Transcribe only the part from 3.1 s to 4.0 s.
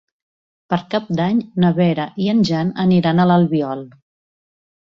a l'Albiol.